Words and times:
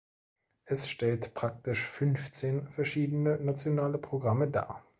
Es 0.65 0.89
stellt 0.89 1.35
praktisch 1.35 1.85
fünfzehn 1.85 2.67
verschiedene 2.69 3.37
nationale 3.37 3.99
Programme 3.99 4.47
dar. 4.49 4.83